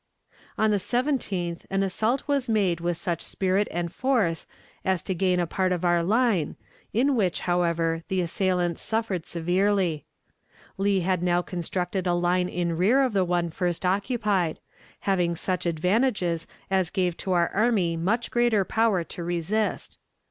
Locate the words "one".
13.23-13.51